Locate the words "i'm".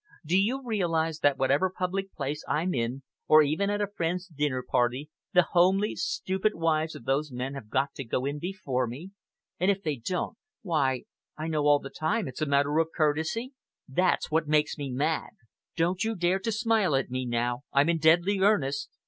2.47-2.73, 17.71-17.87